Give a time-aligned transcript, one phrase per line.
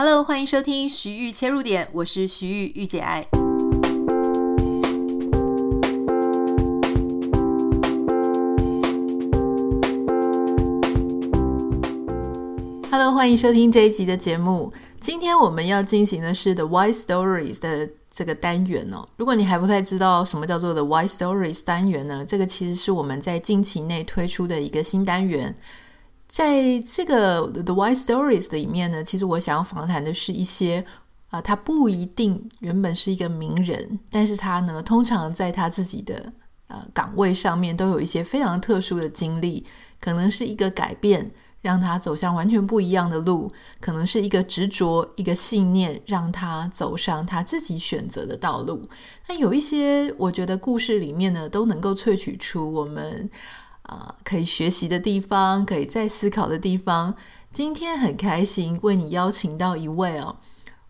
[0.00, 3.26] Hello，欢迎收听徐玉切入点，我是徐玉御姐爱。
[12.92, 14.72] Hello，欢迎收听这一集的节目。
[15.00, 19.04] 今天我们要进行的是 The Why Stories 的这个单元哦。
[19.16, 25.56] 如果你还不太知道什么叫做 The Why Stories 单元呢，这个其实是我们在近期内推出的一个新单元。
[26.28, 30.84] 在这个 The Why Stories 里面呢，其实我想要访谈的是一些
[31.28, 36.30] 啊、呃，他不一定原本是一个名人，但是他呢，通常在他自己的
[36.66, 39.64] 呃岗位上面都有一些非常特殊的经历，
[40.00, 41.30] 可能是一个改变，
[41.62, 43.50] 让他走向完全不一样的路，
[43.80, 48.86] 可能是一个执着、一个信念，让他走上他自己选择的道路。
[49.28, 53.30] 那有一些，我觉得故事里面呢，都能够萃取出我们。
[53.88, 57.14] 啊、可以学习的地方，可以再思考的地方。
[57.50, 60.36] 今天很开心为你邀请到一位哦，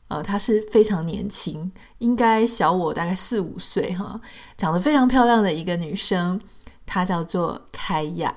[0.09, 4.21] 呃，她是非常年轻，应该小我大概四五岁哈，
[4.57, 6.41] 长得非常漂亮的一个女生，
[6.85, 8.35] 她叫做开亚。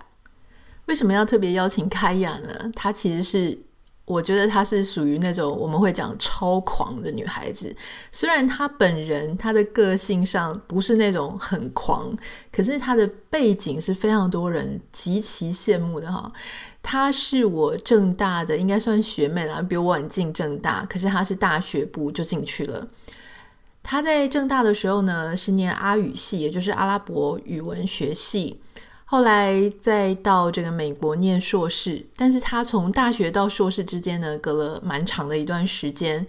[0.86, 2.72] 为什么要特别邀请开亚呢？
[2.76, 3.71] 她其实是。
[4.06, 7.74] 我觉得她是属于那种我们会讲超狂的女孩子，
[8.10, 12.14] 虽然她本人她的个性上不是那种很狂，
[12.52, 16.30] 可是她的背景是非常多人极其羡慕的哈。
[16.84, 22.88] 她是我正大的，应该算学妹啦，比我晚进正大，可是她是大学部就进去了。
[23.84, 28.60] 她在正大的时候呢，是念阿语系，也就是阿拉伯语文学系。
[29.12, 36.26] 后来再到这个美国念硕士，但是他从大学到硕士之间呢，隔了蛮长的一段时间。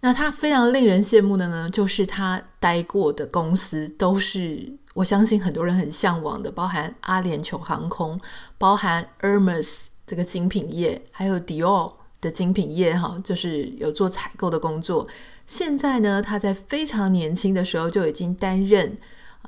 [0.00, 8.20] 那他非常令人羡慕的呢，就是他待过的公司都是我相信很多人很向往的，包含阿联酋航空，
[8.58, 15.08] 包含 Hermes 这个精品业，还有 Dior 的精品业，哈，就是有做采购的工作。
[15.46, 18.94] 现在呢，他在非常年轻的时候就已经担任。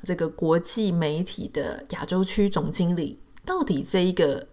[0.05, 4.47] 这个国际媒体的亚洲区总经理，到底这一个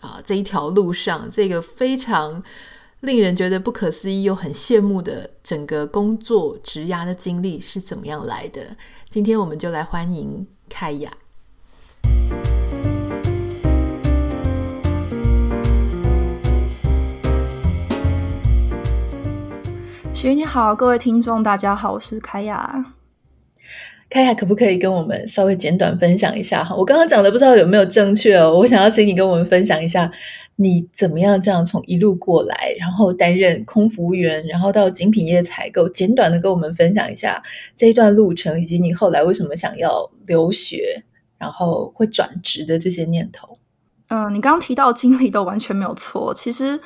[0.00, 2.42] 啊、这一条路上，这个非常
[3.00, 8.76] 令人觉得不可思议又很羡慕的整个工作职涯的经历是怎么样来的？
[9.08, 11.10] 今天我们就来欢迎凯亚。
[20.14, 22.92] 徐你好，各位听众大家好，我是凯亚。
[24.12, 26.76] 开亚可不可以跟我们稍微简短分享一下哈？
[26.76, 28.54] 我刚刚讲的不知道有没有正确哦。
[28.54, 30.12] 我想要请你跟我们分享一下，
[30.56, 37.42] 你怎么样这样从一路过来，然后担任空服务员，然后到精品业采购，简短的跟我们分享一下
[37.74, 41.02] 这一段路程，以及你后来为什么想要留学，
[41.38, 43.56] 然后会转职的这些念头。
[44.08, 46.78] 嗯、你刚刚提到经历都完全没有错，其实。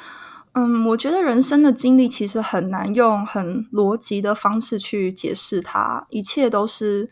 [0.59, 7.11] 嗯，我觉得人生的经历其实很难用很逻辑的方式去解释它，一切都是，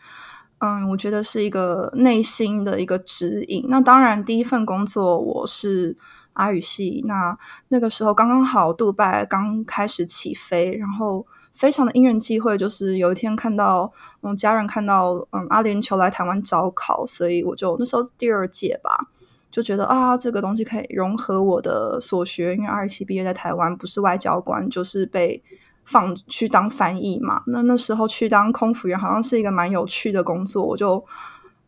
[0.61, 3.67] 嗯，我觉得是一个内心的一个指引。
[3.69, 5.95] 那当然，第一份工作我是
[6.33, 7.37] 阿语系，那
[7.69, 19.09] 那个时候刚刚好杜拜刚开始起飞，然后非常的因缘际会，就是有一天看到，嗯，家人看到，嗯，阿联酋来台湾招考，所以我就那时候第二届吧。
[19.55, 25.41] 就觉得啊，这个东西可以融合我的所学，因为阿语系毕业在台湾不是外交官，就是被
[25.85, 27.41] 放去当翻译嘛。
[27.47, 31.05] 那那时候去当空服员，好像是一个蛮有趣的工作，我就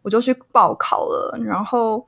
[0.03, 2.05] 我就去报考了，然后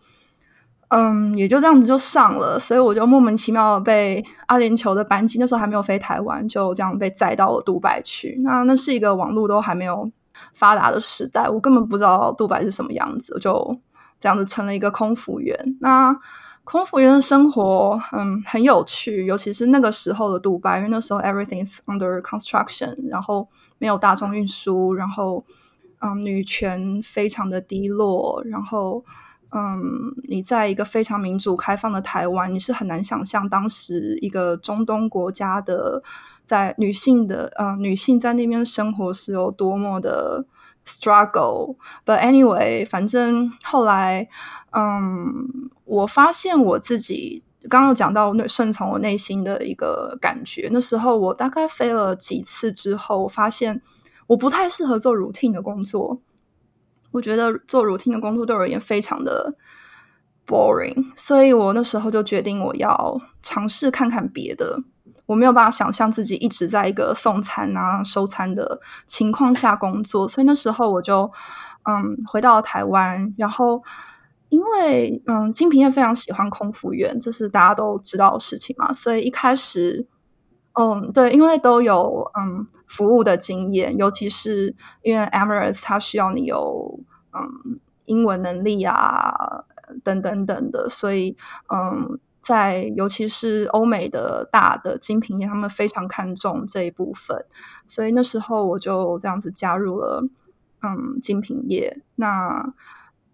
[0.88, 8.37] 嗯，也就这样子就上了，所以我就莫名其妙的被阿联酋的班机，那时候还没有飞台湾，就这样被载到了杜拜去。
[8.43, 10.11] 那那是一个网络都还没有
[10.55, 13.78] 发达的时代，我根本不知道杜拜是什么样子，我就。
[14.19, 15.77] 这样子成了一个空服员。
[15.81, 16.19] 那
[16.65, 23.49] 空服员的生活，嗯，很有趣，尤其是那个时候的杜拜，因为那时候 everything is under construction，然后
[23.79, 25.43] 没有大众运输，然后
[26.01, 29.03] 嗯，女权非常的低落，然后
[29.51, 29.81] 嗯，
[30.29, 36.03] 你在一个非常民主开放的台湾，你是很难想象当时一个中东国家的
[36.45, 40.44] 在女性的呃女性在那边生活是有多么的。
[40.88, 44.26] Struggle，but anyway，反正后来，
[44.73, 50.70] 嗯，我发现我自己刚刚有讲到顺从我内心的一个感觉。
[50.73, 53.82] 那时候我大概飞了几次之后，我发现
[54.29, 56.23] 我不太适合做 routine 的工作。
[57.11, 59.55] 我觉得做 routine 的工作对我而言非常的
[60.46, 64.82] boring，所以我那时候就决定我要尝试看看别的。
[65.29, 71.31] 我没有办法想象自己一直在一个送餐啊、收餐的情况下工作，所以那时候我就
[71.85, 73.35] 嗯回到了台湾。
[73.37, 73.83] 然后
[74.49, 80.07] 因为嗯金平也非常喜欢空服员，这是大家都知道的事情嘛，所以一开始
[80.73, 87.01] 嗯，对，因为都有嗯服务的经验，尤其是因为 Emirates 它需要你有
[87.35, 89.35] 嗯英文能力啊
[90.03, 91.37] 等等等的，所以
[91.71, 92.19] 嗯。
[92.49, 97.45] 在尤其是欧美的大的精品业，他们非常看重这一部分，
[97.87, 100.25] 所以那时候我就这样子加入了
[100.81, 102.03] 嗯精品业。
[102.15, 102.73] 那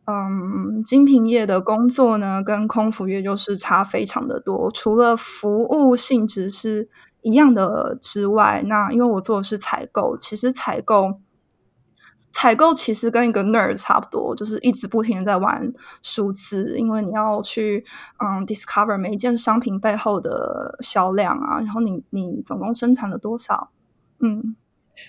[0.07, 6.89] 嗯精品业的工作呢，跟空服业就是差非常的多，除了服务性质是
[7.23, 11.21] 一样的之外，那因为我做的是采购，其实采购。
[12.35, 15.73] 采购其实跟一个 nerd 差不多，就是一直不停的在玩
[16.03, 17.83] 数字，因为你要去
[18.19, 23.71] 嗯 discover 每一件商品背后的销量啊，然后你你总共生产了多少？
[24.19, 24.57] 嗯，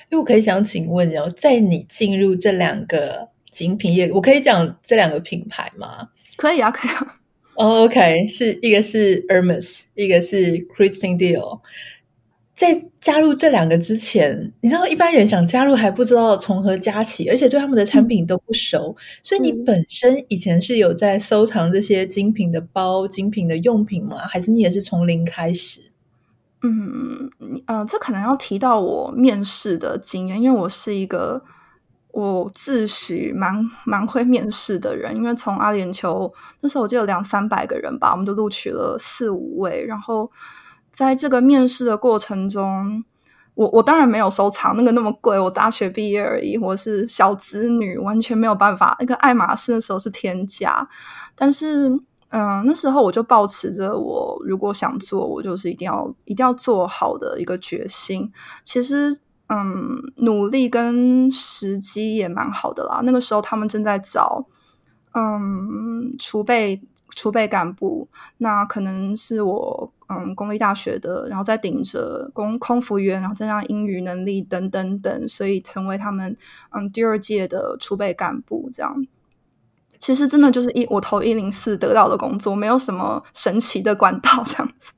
[0.10, 6.10] 因为我可以想请问哦，在你进入这两个精品业，我可以讲这两个品牌吗？
[6.38, 7.16] 可以啊，可以啊。
[7.58, 11.62] Oh, OK，是一个是 Hermes，一个是 Christian Dior。
[12.56, 24.16] 在加入这两个之前，你知道一般人想加入还不知道从何加起，而且对他们的产品都不熟，嗯、所以你本身以前是有在收藏这些精品的包、精品的用品吗？
[24.20, 25.92] 还是你也是从零开始？
[26.62, 27.30] 嗯，
[27.66, 31.44] 呃，这可能要提到我面试的经验，因为我是一个
[32.14, 36.32] 我自诩蛮蛮会面试的人，因为从阿联酋
[36.62, 40.32] 那时候我记得有两三百个人吧，我们都录取了四五位，然后。
[40.96, 43.04] 在这个面试的过程中，
[43.54, 48.96] 我我当然没有收藏那个那么贵，我大学毕业而已，我是小资女，完全没有办法。
[49.02, 50.88] 那个爱马仕的时候是天价，
[51.36, 51.90] 但是
[52.30, 58.32] 嗯、那时候我就抱持着我如果想做，我就是一定要一定要做好的一个决心。
[58.64, 59.20] 其实
[59.50, 63.02] 嗯，努力跟时机也蛮好的啦。
[63.04, 64.46] 那个时候他们正在找
[65.14, 66.82] 嗯储备
[67.18, 68.08] 储备干部，
[68.38, 69.92] 那可能是我。
[70.08, 76.38] 嗯，公立大学的，然后再顶着公空服员，然后再加英语能力等等等，所以成为他们
[76.70, 78.70] 嗯第二届的储备干部。
[78.74, 79.08] 这样，
[79.98, 84.94] 其实真的就是一我投一零四得到的工作，没有什么神奇的管道这样子。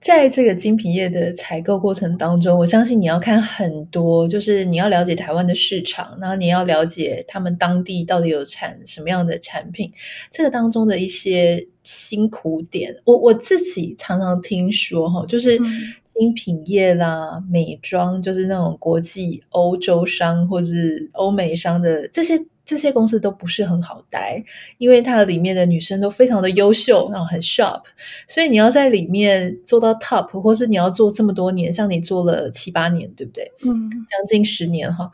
[0.00, 9.92] 在这个精品业的采购过程当中，我相信你要看很多，就是你要了解台湾的市场，然后你要了解他们当地到底有产什么样的产品，
[10.30, 15.58] 这个当中的一些辛苦点，我我自己常常听说哈，就是
[16.06, 22.40] 精品业啦、嗯、美妆，就是那种国际欧洲商或是欧美商的这些。
[22.70, 24.40] 这些公司都不是很好待，
[24.78, 27.82] 因为它里面的女生都非常的优秀，然后很 sharp，
[28.28, 33.50] 所以你要在里面做到 top，或是你要做这么多年，像你做了七八年，对不对？
[33.66, 35.10] 嗯，将近十年哈。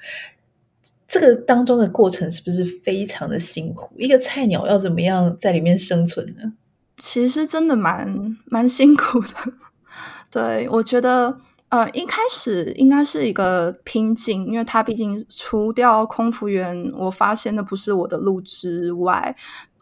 [1.09, 3.89] 这个当中的过程是不是非常的辛苦？
[3.97, 6.53] 一个菜鸟要怎么样在里面生存呢？
[6.99, 9.29] 其实真的蛮蛮辛苦的。
[10.31, 11.39] 对，我觉得。
[11.69, 19.35] 呃，一开始应该是一个瓶颈，因为他毕竟除掉空服员，我发现的不是我的路之外，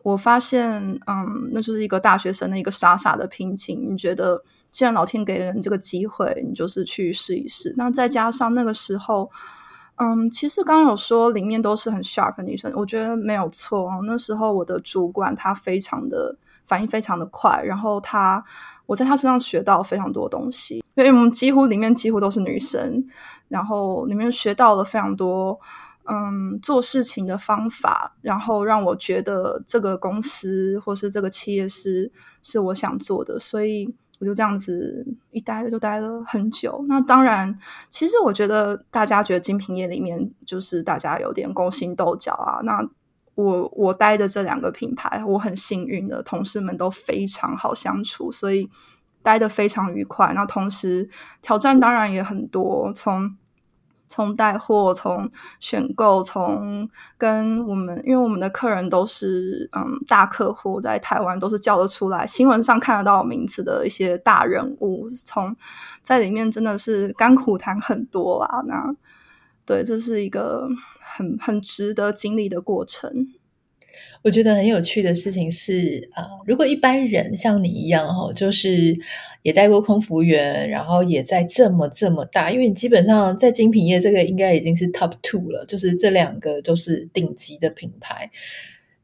[0.02, 0.72] 我发现，
[1.06, 3.84] 嗯，那就是一个大学生的一个傻傻的瓶颈。
[3.86, 7.75] 你觉得，既然老天给了你这个机会，你就是去试一试。
[7.76, 9.30] 那再加上那个时候，
[9.96, 13.90] 嗯，其实刚刚有说里面都是很 sharp 的女生，我觉得没有错。
[14.06, 16.34] 那时候我的主管他非常的
[16.64, 18.42] 反应非常的快，然后他。
[18.86, 23.04] 我在他身上学到非常多东西，因为我们几乎里面几乎都是女生，
[23.48, 25.59] 然后里面学到了非常多，
[26.04, 36.85] 嗯，做事情的方法，然后让我觉得这个公司或是这个企业是是我想做的，所以我就这样子一待就待了很久。
[36.88, 42.87] 那当然，其实我觉得大家觉得精品业里面就是大家有点勾心斗角啊，那。
[43.35, 48.71] 我我待的这两个品牌，我很幸运的同事们都非常好相处，所以
[49.23, 50.33] 待的非常愉快。
[50.35, 51.09] 那同时
[51.43, 53.37] 挑战当然也很多，从
[54.07, 56.88] 从带货，从选购，从
[57.19, 65.57] 跟我们，因为我们的客人都是嗯大客户，在台湾都是叫得出来，新闻上看得到名字的一些大人物，从
[66.05, 68.61] 在里面真的是甘苦谈很多啊。
[68.67, 68.95] 那
[69.66, 70.68] 对，这是一个。
[71.16, 73.28] 很很值得经历的过程。
[74.23, 78.99] 我觉得很有趣的事情是啊、如果一般人像你一样哈，就是
[79.42, 88.28] 也带过空服员，然后也在这么这么大，因为你基本上在精品业这个应该已经是 top two 了，就是这两个都是顶级的品牌，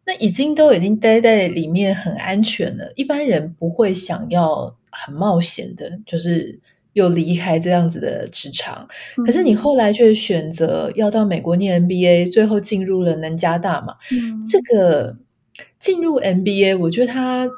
[0.04, 2.92] 那已经都已经待在里面很安全了。
[2.96, 6.58] 一般人不会想要很冒险的，就是。
[6.94, 8.88] 又离开这样子的职场，
[9.24, 13.94] 可是你后来却选择要到美国念 MBA，最后进入了南加大嘛？
[14.10, 15.16] 嗯，这个
[15.78, 17.48] 进入 MBA，我觉得他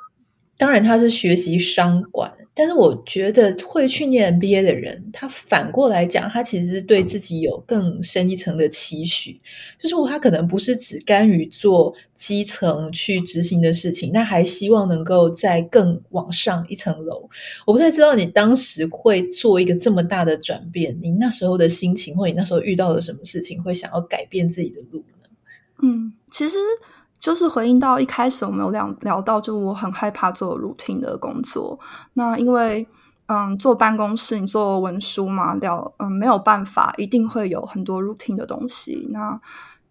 [0.58, 9.38] 当然他是学习商管，但是我觉得会去念 MBA 的人，他反过来讲，他其实对自己有更深一层的期许，
[9.82, 17.28] 就是他可能不是只甘于做基层去执行的事情，他还希望能够再更往上一层楼。
[17.66, 25.28] 我不太知道你当时会做一个这么大的转变，你那时候的心情，或你那时候遇到了什么事情，会想要改变自己的路呢？
[25.82, 26.58] 嗯，其实。
[27.22, 31.78] 就是回应到一开始我们有聊聊到，就我很害怕做 routine 的工作。
[32.14, 32.84] 那因为
[33.26, 39.08] 嗯，坐办公室你做文书嘛，聊嗯没有办法，一定会有很多 routine 的东西。
[39.12, 39.40] 那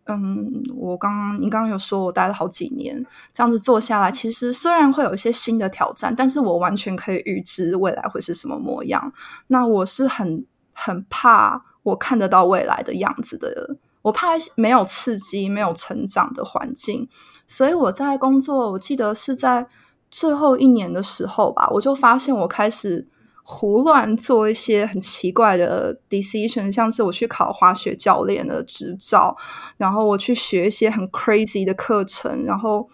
[0.08, 9.14] 嗯，我刚刚你刚刚有说我待了好几年，这样子做下来，其实虽然会有一些新的挑战，但是我完全可以预知未来会是什么模样。
[9.48, 13.78] 那我是很很怕我看得到未来的样子的。
[14.02, 17.08] 我怕没有刺激、没有成长的环境，
[17.46, 19.68] 所以我在工作，我记得是在
[20.10, 23.08] 最后一年的时候吧，我就发现我开始
[23.44, 29.38] 胡乱做一些很奇怪的 decision，像是我去考滑雪教练的执照，
[29.78, 32.90] 然后我去学一些很 crazy 的课程，然后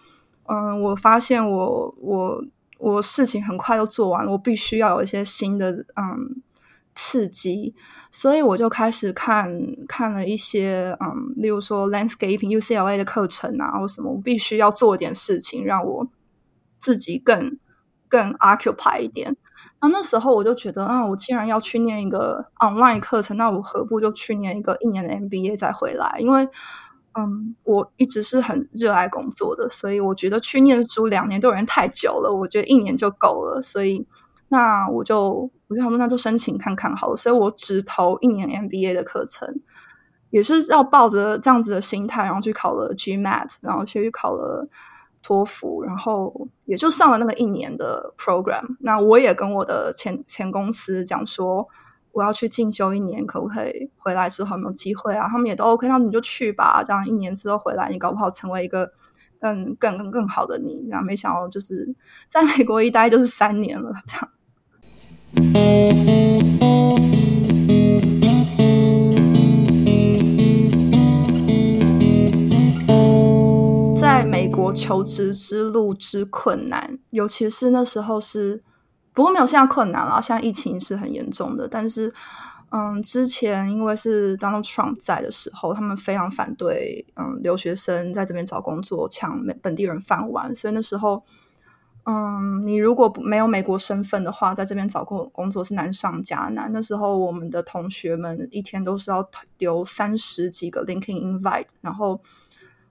[0.46, 2.44] 嗯，我发现我我
[2.78, 6.42] 我事情很快就做完了，我必须要有一些新的嗯。
[7.00, 7.72] 刺激，
[8.10, 9.48] 所以我就开始看
[9.86, 16.08] 看了一些，嗯，例如说 landscaping UCLA 的课程啊，或什么，我必须要做点事情，让我
[16.80, 17.56] 自己更
[18.08, 19.36] 更 occupy 一点。
[19.80, 26.16] 那那时候我就觉得，啊，我既然要去念一个 online 课程，那我何不就去念一个一年的 MBA 再回来？
[26.18, 26.48] 因为，
[27.14, 34.04] 嗯，我一直是很热爱工作的，所以我觉得去念书两年都有点太久了，我觉得一年就够了，所以。
[34.48, 37.16] 那我就我就想说，那就申请看看好了。
[37.16, 39.60] 所以我只投一年 MBA 的课程，
[40.30, 44.66] 也是要抱着这样子的心态，然后去考了 GMAT，然后去考了
[45.22, 48.76] 托福，然后也就上了那个一年的 program。
[48.80, 51.68] 那我也跟我的前前公司讲说，
[52.12, 55.28] 我要去进修一年，可不可以回来之后有没有机会啊？
[55.28, 56.82] 他们也都 OK，那你就去吧。
[56.82, 58.90] 这样一年之后回来，你搞不好成为一个
[59.40, 60.86] 更更更更好的你。
[60.88, 61.94] 然后没想到就是
[62.30, 64.28] 在美国一待就是三年了，这样。
[73.94, 78.62] 在美国求职之路之困难，尤其是那时候是，
[79.12, 80.22] 不过没有现在困难了。
[80.22, 82.10] 现在疫情是很严重的，但是，
[82.70, 91.22] 嗯，之前因为是 Donald Trump 在的时候，他们非常反对，嗯，留学生在这边找工作抢本地人饭碗，所以那时候。
[92.10, 96.72] 嗯，你如果没有美国身份的话，在这边找工工作是难上加难。
[96.72, 102.18] 那时候我们的同学们一天都是要丢三十几个 LinkedIn invite，然后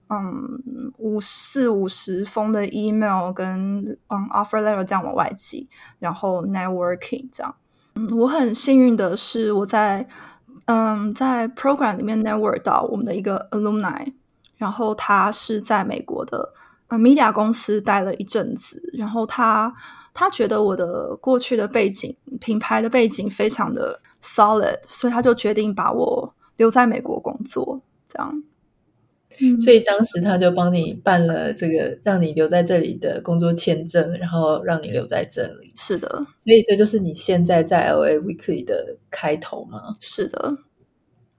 [0.08, 0.62] 嗯，
[0.98, 7.52] 五四五十封的 email 跟嗯 offer letter 这样往外寄，然后 networking 这样。
[7.96, 10.06] 嗯，我很幸运的是我在
[10.66, 14.12] 嗯在 program 里面 network 到我们的一个 alumni，
[14.58, 16.54] 然后他是在美国的。
[16.88, 19.72] 呃，media 公司待了一阵子，然后他
[20.14, 27.80] 他觉得我的过去的背景、品牌的背景非常的 solid，所以他就决定把我留在美国工作。
[28.06, 28.42] 这样，
[29.40, 35.72] 嗯，所以当时他就帮你办了这个让你留在这里的工作签证，然后让你留在这里。
[35.76, 39.80] 是的，所以这就是你现在在 LA Weekly 的开头吗？
[40.00, 40.56] 是的。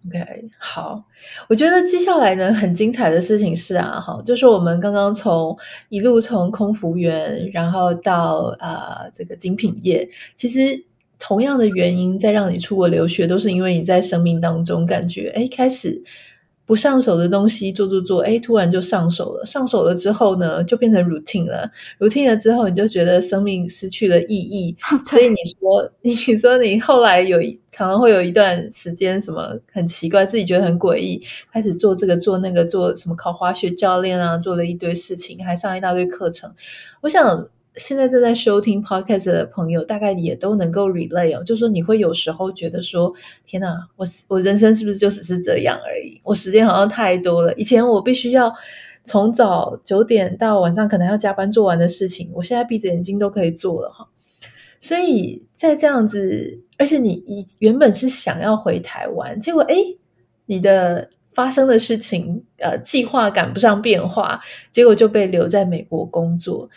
[0.07, 1.03] OK，好，
[1.49, 5.57] 我觉得接下来呢，很精彩的事情是啊，哈，就是我们刚刚从
[5.89, 10.85] 一路从空服员，然后到啊、呃、这个精品业，其实
[11.19, 16.01] 同样的原因在让你出国留学，都是因为你在生命当中感觉，哎，开始。
[16.69, 19.43] 不上手的东西做做做，哎，突然就上手了。
[19.43, 21.67] 上手了之后呢，就变成 routine 了。
[21.97, 24.75] routine 了之后，你就觉得生命失去了意义。
[25.03, 31.19] 所以你说， 你说你后来有常常会有一段时间，什么很奇怪，自己觉得很诡异，
[31.51, 36.53] 开始做这个做那个，做什么考滑雪教练啊，做了一堆事情，还上一大堆课程。
[37.01, 37.47] 我想。
[37.75, 43.13] 现在正在收听 podcast 的朋友，大概也都能够 relay 哦，就是说你会有时候觉得说，
[43.45, 46.19] 天哪，我我人生是不是就只是这样而已？
[46.23, 47.53] 我时间好像太多了。
[47.53, 48.53] 以前我必须要
[49.05, 54.07] 从早九点到晚上可能要加班做完的事情，我现在闭着眼睛都可以做了哈。
[54.81, 59.97] 所以在这样子，而且你你原本是想要回台湾，结果诶，
[60.45, 66.69] 你的发生的事情，呃，计划赶不上变化，结果就被留在美国工作。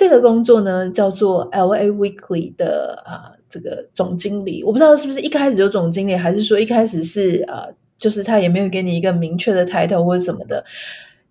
[0.00, 10.64] 这个工作呢，叫做 LA Weekly 的啊、呃，这个总经理，我不知道是不是一开始就总经理，还是说一开始是呃，就是他也没有给你一个明确的 title 或者什么的，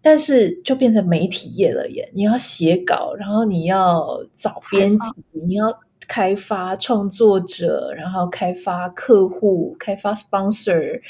[0.04, 2.08] 但是就变成媒体业了耶。
[2.14, 5.76] 你要写稿，然后你要找编辑，你要
[6.08, 11.02] 开发创作者，然后开发客户，开发 sponsor。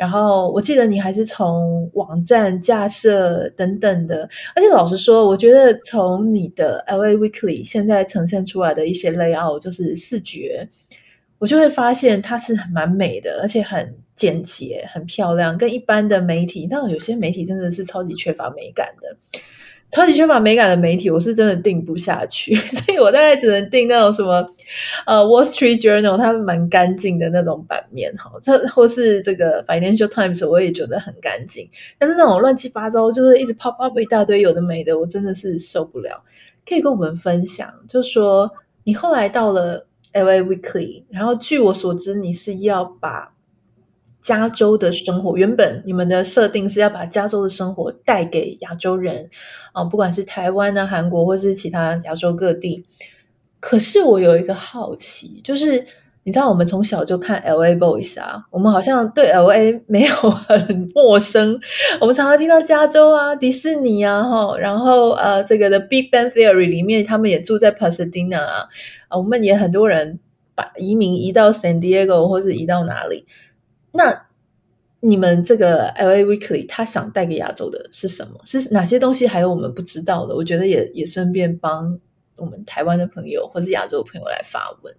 [0.00, 10.66] 然后我记得你还是从网站架设等等的，而且老实说，我觉得从你的 LA Weekly 现在呈现出来的一些 layout，就是视觉，
[11.36, 19.40] 我就会发现它是蛮美的，而且很简洁、很漂亮，跟一般的媒体，你知道有些媒体真的是超级缺乏美感的。
[19.90, 24.34] 超级缺乏美感的媒体，我是真的定不下去， 所以我大概只能定那种什么，
[25.04, 31.68] 呃，《Wall Street Journal》他们蛮干净的那种版面哈，这或是这个《Financial Times》，我也觉得很干净。
[31.98, 36.22] 但是那种乱七八糟，就是一直 pop up 一大堆有的没的，我真的是受不了。
[36.68, 38.48] 可以跟我们分享，就说
[38.84, 43.32] 你后来到了 LA Weekly，然后据我所知，你是要把。
[44.20, 49.30] 加州的生活，原本你们的设定是要把加州的生活带给亚洲人
[49.72, 52.84] 啊，不管是台湾啊、韩国或是其他亚洲各地。
[53.60, 55.84] 可是我有一个好奇，就是
[56.22, 61.58] 你知道，我们从小就看 LA Boys 啊，我们好像对 LA 没有很陌生。
[62.00, 68.68] 我们常常听到加州啊、迪士尼啊，哈，然后呃，这个的 Big Bang Theory 里面，他们也住在 Pasadena 啊，
[69.08, 70.18] 啊，我们也很多人
[70.54, 73.24] 把移民移到 San Diego 或是移到哪里。
[73.92, 74.26] 那
[75.00, 78.38] 你们这个 LA Weekly，他想带给亚洲的是什么？
[78.44, 80.34] 是哪些东西还有我们不知道的？
[80.36, 81.98] 我觉得也也顺便帮
[82.36, 84.94] 我们台湾的朋友或是亚洲朋友来发问。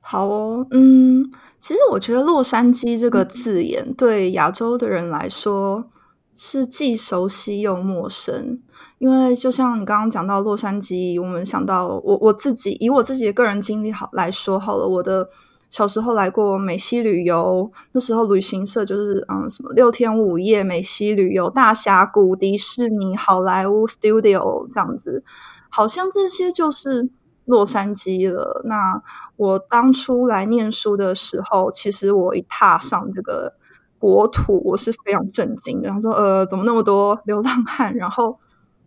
[0.00, 1.24] 好哦，嗯，
[1.58, 5.88] 其实我觉得洛杉矶这个字眼对亚洲的人来说
[6.34, 8.60] 是既熟悉又陌生，
[8.98, 15.26] 因为就像你刚刚讲到洛杉矶，我们想到我我自己以我自己的个人经历好来说好了，我的。
[15.74, 25.24] 小时候来过美西旅游，那时候旅行社就是嗯什么六天五夜美西旅游、大峡谷、迪士尼、好莱坞 Studio 这样子，
[25.68, 27.10] 好像这些就是
[27.46, 28.62] 洛杉矶了。
[28.66, 29.02] 那
[29.34, 33.54] 我当初来念书的时候，其实我一踏上这个
[33.98, 35.90] 国土，我是非常震惊的。
[35.90, 37.92] 他说：“呃，怎么那么多流浪汉？
[37.96, 38.38] 然后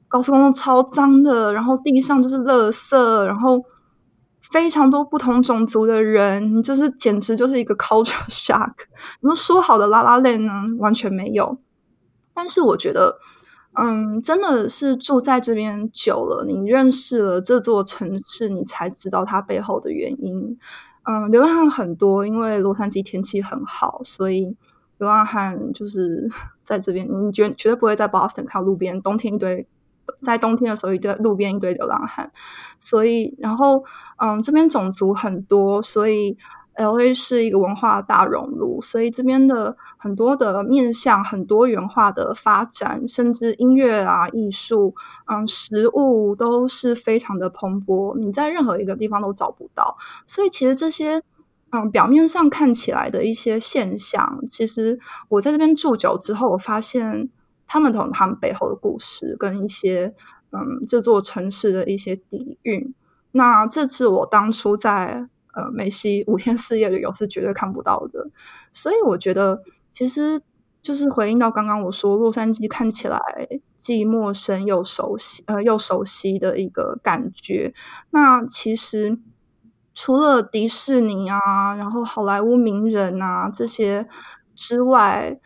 [0.07, 3.61] 高速公路超脏的，然后地上就是垃圾，然后。”
[4.51, 8.73] 非常多不同种族的人，就是简直就是一个 culture shock。
[9.21, 11.57] 那说好的 La La Land 呢，完全没有。
[12.33, 13.17] 但是我觉得，
[13.73, 20.57] 嗯，真的是住在这边久了，你认识了这座城市，你才知道它背后的原因。
[21.03, 24.55] 嗯，流浪汉很多，因为洛杉矶天气很好，所以
[24.97, 26.29] 流浪汉就是
[26.63, 29.67] 在这边，你绝绝对不会在 Boston 看路边冬天一堆。
[30.21, 32.31] 在冬天的时候，一堆路边一堆流浪汉，
[32.79, 33.83] 所以然后
[34.17, 36.37] 嗯，这边种族很多，所以
[36.75, 44.93] LA 是一个文化大熔炉，所以这边的很多的面向很多元化的发展，甚至音乐啊、艺术、
[45.25, 49.97] 嗯、食物都是非常的蓬勃，你在任何一个地方都找不到。
[50.25, 51.21] 所以其实这些
[51.71, 57.29] 嗯，表面上看起来的一些现象，其实我在这边住久之后，我发现。
[57.67, 60.15] 他们同他们背后的故事，跟一些
[60.51, 62.93] 嗯，这座城市的一些底蕴。
[63.33, 68.29] 那这次我当初在呃梅西五天四夜旅游是绝对看不到的。
[68.71, 70.41] 所以我觉得，其实
[70.81, 73.19] 就是回应到刚刚我说，洛杉矶看起来
[73.75, 77.73] 既陌生又熟悉，呃，又熟悉的一个感觉。
[78.11, 79.19] 那其实
[79.93, 84.07] 除了迪士尼啊，然后好莱坞名人啊这些
[84.55, 85.39] 之外。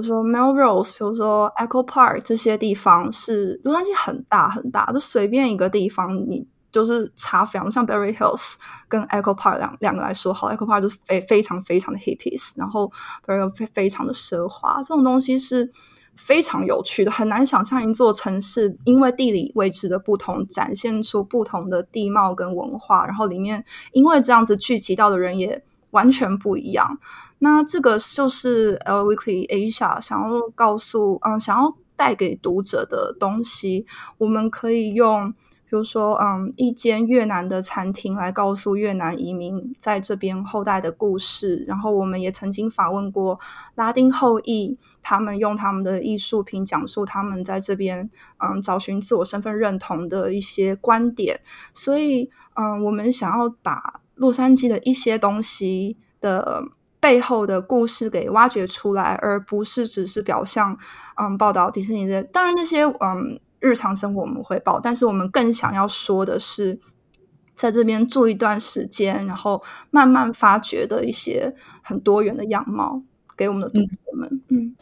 [0.00, 8.54] 比如说 Melrose，比如说 Echo Park 这些地方是洛杉矶很大很大，就随便一个地方你就是查房像 Berry Hills
[8.88, 12.92] 跟 Echo Park 两两个来说好，Echo Park 就是非非常非常的 hippies，然后
[13.26, 15.72] Berry 非非常的奢华，这种东西是
[16.16, 26.98] 非常有趣的，很难想象一座城市因为地理位置的不同，展现出不同的地貌跟文化，然后里面因为这样子聚集到的人也完全不一样。
[27.38, 33.84] 那这个就是 L Weekly Asia 想要告诉，嗯，想要带给读者的东西。
[34.16, 41.62] 我们可以用，比如说，嗯，一间越南的餐厅来告诉越南移民在这边后代的故事。
[41.68, 43.38] 然后，我们也曾经访问过
[43.74, 51.38] 拉丁后裔，他们用他们的艺术品讲述他们在这边，嗯，找寻自我身份认同的一些观点。
[51.74, 56.62] 所以，嗯，我们想要把洛杉矶的一些东西的。
[57.06, 60.76] 背后的故事给挖掘出来，而不是只是表象，
[61.14, 62.20] 嗯，报道迪士尼的。
[62.24, 66.80] 当然，那些嗯日常生活我们会报，但是我们更想要说的是，
[67.54, 73.00] 在这边住一段时间，然后慢慢发掘的一些很多元的样貌，
[73.36, 74.42] 给我们的读者们。
[74.48, 74.74] 嗯，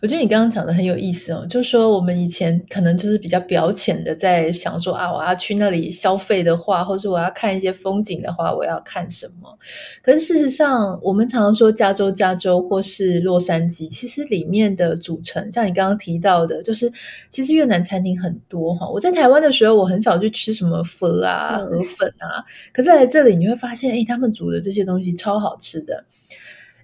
[0.00, 9.58] 我觉得你刚刚讲的很有意思哦，就是说我们以前可能就是比较表浅的在想说啊，我要去那里消费的话，或是我要看一些风景的话，我要看什么？
[10.02, 16.92] 可是事实上，我们常常说加州、加州或是洛杉矶，其实里面的组成，像你刚刚提到的，就是
[17.30, 18.88] 其实越南餐厅很多哈。
[18.88, 26.04] 我在台湾的时候，我很少去吃什么粉啊、河粉啊，可是来这里你会发现，哎，他们煮的这些东西超好吃的。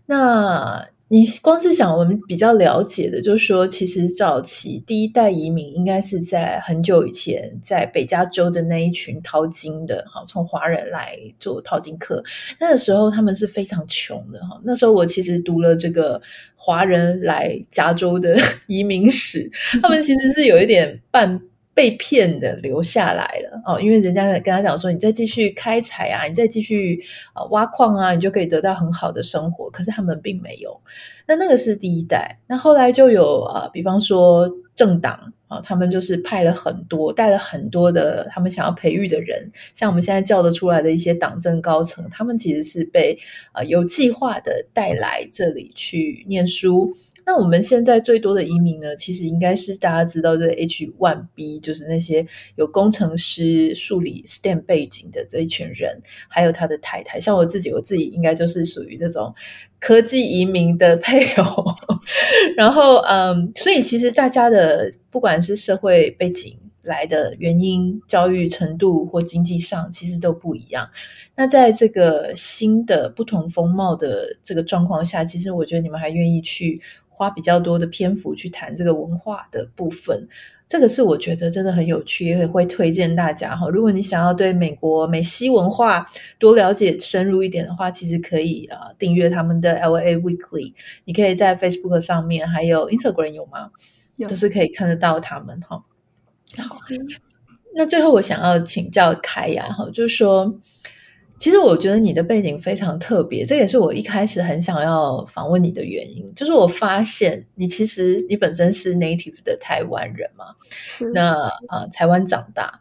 [0.06, 12.24] 那你光是想，我们比较了解的，就是说，其实早期第一代移民应该是在很久以前，在北加州的那一群淘金的，哈，从华人来做淘金客。
[12.58, 14.60] 那个时候他们是非常穷的，哈。
[14.64, 16.20] 那时候我其实读了这个
[16.56, 18.36] 华人来加州的
[18.66, 19.50] 移民史，
[19.82, 21.40] 他们其实是有一点半。
[21.74, 27.02] 被骗的留下来了哦，因为人家跟他讲说，你再继续开采啊，你再继续
[27.34, 29.68] 呃挖矿啊，你就可以得到很好的生活。
[29.70, 30.80] 可是他们并没有。
[31.26, 43.18] 那那个是第一代，那后来就有啊、比方说政党啊、他们就是派了很多，带了很多的他们想要培育的人，像我们现在叫得出来的一些党政高层，他们其实是被
[43.52, 46.94] 呃有计划的带来这里去念书。
[47.26, 57.18] 那我们现在最多的移民呢，其实应该是大家知道的 H-1B，就是那些有工程师、数理、STEM 背景的这一群人，还有他的太太。
[57.18, 59.34] 像我自己，我自己应该就是属于那种
[59.80, 61.64] 科技移民的配偶。
[62.58, 70.88] 然后，嗯，所以其实大家的不管是社会背景来的原因、教育程度或经济上，其实都不一样。
[71.36, 76.82] 那在这个新的不同风貌的这个状况下，其实我觉得你们还愿意去。
[77.14, 80.26] 花比较多的篇幅去谈这个文化的部分，
[80.68, 83.68] 这个是我觉得真的很有趣，也会推荐大家哈。
[83.68, 86.06] 如果你想要对美国美西文化
[86.38, 90.74] 多了解深入一点的话，其实可以啊订阅他们的 LA Weekly。
[91.04, 93.70] 你可以在 Facebook 上面，还有 Instagram 有吗？
[94.16, 95.84] 有，就是可以看得到他们哈。
[96.58, 96.76] 好，
[97.76, 100.58] 那最后我想要请教凯雅哈，就是说。
[101.38, 106.32] 其实我觉得你的背景非常特别，这也是我一开始很想要访问你的原因。
[106.34, 110.46] 就是我发现你其实你本身是 native 的台湾人嘛，
[111.00, 111.34] 嗯、那
[111.68, 112.80] 呃台湾长大。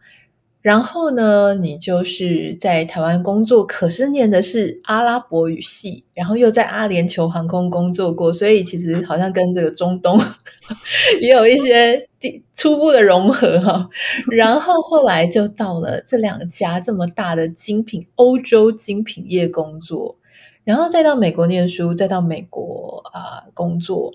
[0.64, 10.18] 然后呢，你就是在台湾工作，可是念的是阿拉伯语系，然后又在阿联酋航空工作过，所以其实好像跟这个中东
[11.22, 12.08] 也有一些
[12.56, 13.90] 初步的融合哈。
[14.32, 20.16] 然后后来就到了这两家这么大的精品欧洲精品业工作，
[20.64, 24.14] 然后再到美国念书，再到美国啊、工作。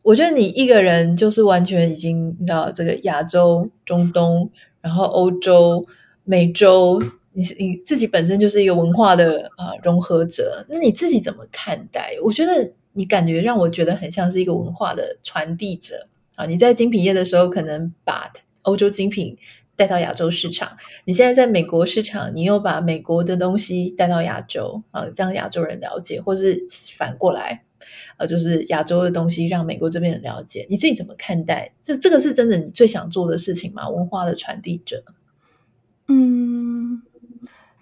[0.00, 4.50] 我觉得你一个人就是完全已经到这个亚洲、中东。
[4.84, 5.82] 然后欧洲、
[6.24, 12.14] 美洲，你你自己本身就是一个文化的啊、呃、融合者，那你自己怎么看待？
[12.22, 16.44] 我觉得你感觉让我觉得很像是一个文化的传递者啊！
[16.44, 18.30] 你在精品业的时候，可能把
[18.64, 19.38] 欧洲精品
[19.74, 26.60] 带到亚洲市场；你现在在美国市场，你又把美国的东西带到亚洲啊，让亚洲人了解，或是
[26.94, 27.62] 反过来。
[28.16, 31.72] 呃，就是亚洲的东西让美国这边人了解，你自己怎么看待？
[31.82, 33.88] 这这个是真的你最想做的事情吗？
[33.88, 35.02] 文化的传递者。
[36.06, 37.02] 嗯，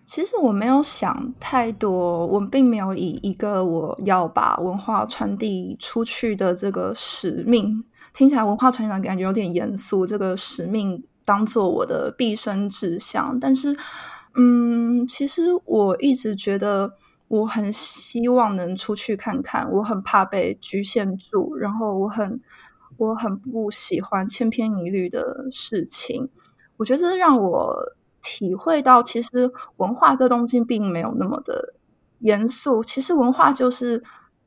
[0.04, 13.38] 其实我没有想太多，我并没有以一个我要把文化传递出去的这个使命，听起来文化传递感觉有点严肃，这个使命当做我的毕生志向。
[13.38, 13.76] 但是，
[14.34, 16.94] 嗯，其实我一直觉得。
[17.32, 22.38] 我很希望能出去看看，我很怕被局限住，然后我很
[22.98, 26.28] 我很不喜欢千篇一律的事情。
[26.76, 27.74] 我觉得这让我
[28.20, 31.72] 体会到，其实文化这东西并没有那么的
[32.18, 32.82] 严肃。
[32.82, 34.02] 其实文化就是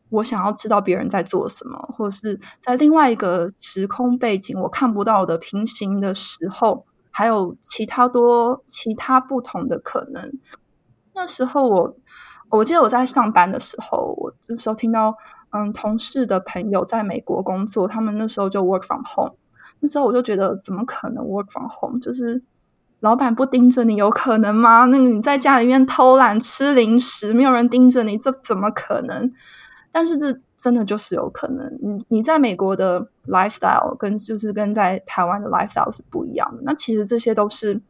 [0.09, 10.31] 我想要知道别人在做什么，或者是在另外一个时空背景我看不到的平行的时候，还有其他多其他不同的可能。
[11.15, 11.97] 那时候我。
[12.55, 15.15] 我记得我在上班的时候，我那时候听到，
[15.51, 19.35] 嗯，同事的朋友在美国工作，他们那时候就 work from home。
[19.79, 21.99] 那时候我就觉得，怎么可能 work from home？
[21.99, 22.41] 就是
[23.01, 24.85] 老板不盯着你，有可能吗？
[24.85, 29.31] 那个你在家里面偷懒吃零食，没有人盯着你，这怎么可能？
[29.91, 31.77] 但是这真的就是有可能。
[31.81, 36.61] 你你在美国的 lifestyle 跟就是跟在台湾的 lifestyle 是不一样的。
[36.63, 37.81] 那其实这些都是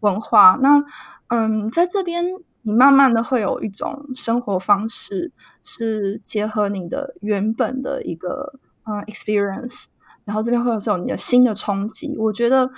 [0.00, 0.58] 文化。
[0.60, 0.82] 那
[1.28, 2.24] 嗯，在这边。
[2.62, 9.86] 你慢慢的会有一种生活方式，是结合你的原本的一个嗯 experience，
[10.24, 12.14] 然后这边会有这种你的新的冲击。
[12.18, 12.70] 我觉得，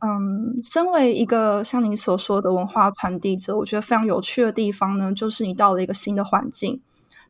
[0.00, 6.80] 嗯，身为一个像你所说的文化传递者，我觉得非常有趣的地方呢，就是你到了一个新的环境，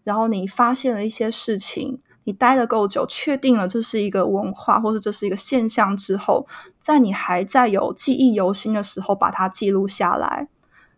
[0.04, 6.46] 然后你发现了一些事情，你待得够久，确定了这是一个文化或者这是一个现象之后，
[6.80, 10.48] 在你还在有记忆犹新的时候，把它记录下来，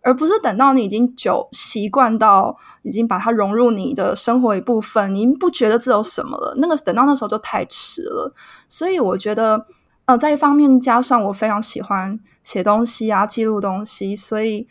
[0.04, 6.54] 而不是等到你已经久习惯到已经把它融入你的生活一部分，你不觉得这有什么了？
[6.58, 8.32] 那个等到那时候就太迟了。
[8.68, 9.66] 所以我觉得，
[10.04, 14.68] 呃，在一方面加上我非常喜欢写东西啊，记录东西，所以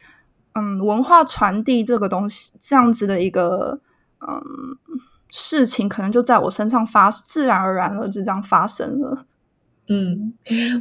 [0.54, 3.80] 嗯，文化传递这个东西这样子的一个
[4.22, 4.78] 嗯。
[5.36, 9.26] 事情可能就在我身上发，自然而然了，就这样发生了。
[9.88, 10.32] 嗯，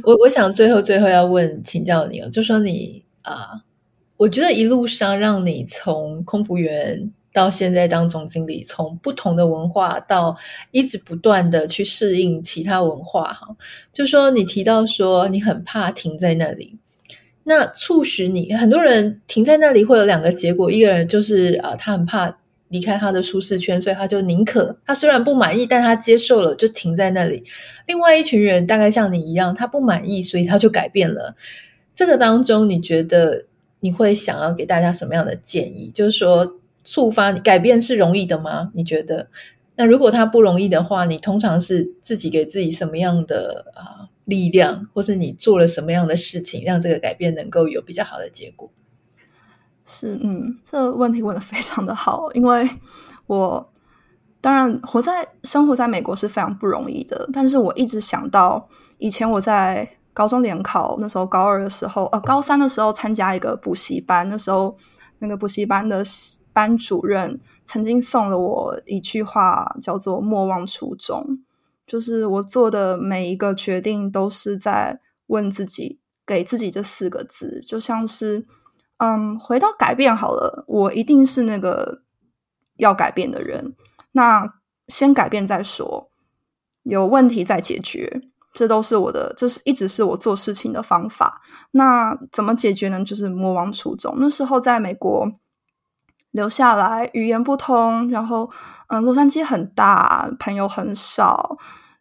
[0.03, 3.49] 我我想最后最后要问请教你哦，就说你啊，
[4.23, 10.33] 我觉得一路上让你从空服员到现在当总经理，从不同的文化到
[10.71, 13.53] 一直不断的去适应其他文化哈，
[13.91, 16.77] 就说你提到说你很怕停在那里，
[17.43, 22.37] 那促使你很多人停在那里会有两个结果，一个人就是啊，他很怕。
[22.69, 27.43] 离开他的舒适圈，所以他就宁可他虽然不满意，但他接受了，就停在那里。
[27.85, 31.35] 另外一群人大概像你一样，他不满意，所以他就改变了。
[31.93, 33.45] 这个当中，你觉得
[33.83, 35.91] 你会想要给大家什么样的建议？
[35.93, 38.71] 就是说，触发你改变是容易的吗？
[38.73, 39.27] 你觉得？
[39.75, 48.71] 那如果他不容易的话，你通常是自己给自己什么样的啊力量，或是你做了什么样的事情，让这个改变能够有比较好的结果？
[49.85, 52.69] 是，嗯，这个问题问得非常的好，因为
[53.27, 53.69] 我
[54.39, 64.77] 当然活在生活在美国是非常不容易的，但是我一直想到以前我在高中联考那时候，高二的时候，呃，高三的时候参加一个补习班，那时候
[65.19, 66.03] 那个补习班的
[66.53, 71.25] 班主任曾经送了我一句话，叫做“莫忘初衷”，
[71.87, 78.45] 就是我做的每一个决定都是在问自己，给自己这四个字，就像是。
[78.97, 82.03] 嗯，回到改变好了，我一定是那个
[82.77, 83.75] 要改变的人。
[84.13, 86.09] 那先改变再说，
[86.83, 88.21] 有问题再解决，
[88.53, 91.41] 这都是我的，这是一直是我做事情的方法。
[91.71, 93.03] 那怎么解决呢？
[93.03, 94.15] 就是魔王初衷。
[94.19, 95.27] 那时候在美国
[96.31, 98.49] 留下来，语言不通，然后
[98.87, 101.57] 嗯，洛杉矶很大，朋友很少。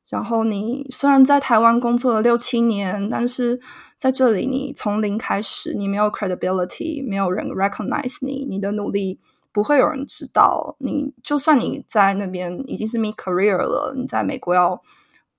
[0.08, 3.58] 然后你虽然在台湾工作了六七年，但是
[3.96, 9.18] 在这里你从零开始，你没有 credibility，没有人 recognize 你，你的努力
[9.52, 10.76] 不会有人知道。
[10.80, 14.78] 你就算你在那边已经是 mid career 了，你在美国要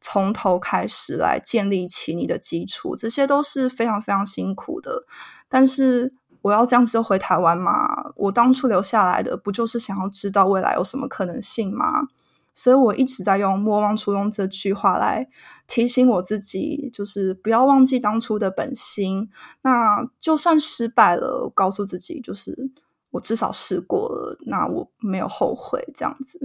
[0.04, 5.06] 从头开始来建立起你的基础，这些都是非常非常辛苦的。
[5.48, 8.12] 但是我要这样子就回台湾吗？
[8.18, 12.10] 我当初留下来的不就是想要知道未来有什么可能性吗？
[12.54, 15.26] 所以我一直在用“莫忘初衷”这句话来
[15.68, 19.30] 提醒我自己，就是不要忘记当初的本心。
[19.62, 22.70] 那就算失败了，告诉自己，就是
[23.12, 25.82] 我至少试过了，那我没有后悔。
[25.96, 26.38] 这样子。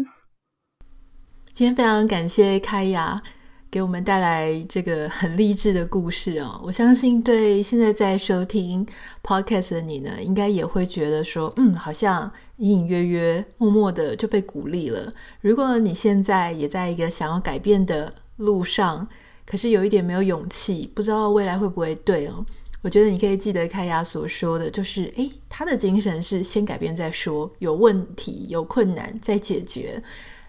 [1.52, 3.20] 今天非常感谢开雅。
[3.70, 6.58] 给我们带来这个很励志的故事哦！
[6.64, 8.86] 我相信对现在在收听
[9.22, 15.12] podcast 的你呢，应该也会觉得说，嗯，好像隐隐约约、默默的就被鼓励了。
[15.42, 19.06] 如果你现在也在一个想要改变的路上，
[19.44, 22.44] 可是有一点没有勇气，不知道未来会不会对哦，
[22.80, 30.02] 我觉得你可以记得开雅所说的，就是，诶，他的精神是先改变再说，有问题、有困难再解决。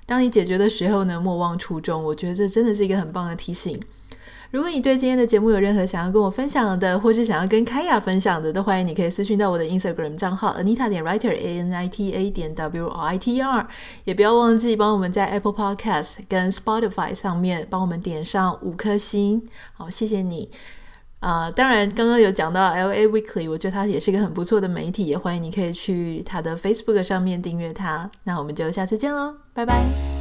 [0.10, 2.04] 当你解决的时候呢，莫忘初衷。
[2.04, 3.80] 我觉得这真的是一个很棒的提醒。
[4.50, 13.40] 如果你对今天的节目有任何想要跟我分享的，或是想要跟凯雅分享的，都欢迎你可以私讯到我的 Instagram 账号 Anita 点 Writer A N I T A 点 W R I T
[13.40, 13.68] R。
[14.06, 19.44] 也不要忘记帮我们在 Apple Podcast 跟 Spotify 上面帮我们点上五颗星。
[19.74, 20.50] 好，谢谢你。
[21.20, 28.10] 啊、当然刚刚有讲到 LA Weekly，我觉得它也是一个很不错的媒体，也欢迎你可以去它的 Facebook 上面订阅它。
[28.24, 29.36] 那我们就下次见喽。
[29.54, 30.19] 拜拜。